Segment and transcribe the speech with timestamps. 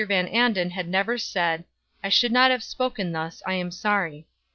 [0.07, 1.63] Van Anden had never said:
[2.03, 4.25] "I should not have spoken thus; I am sorry."